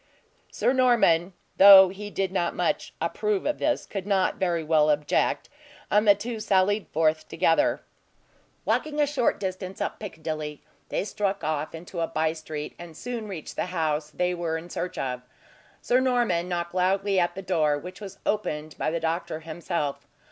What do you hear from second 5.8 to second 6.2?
and the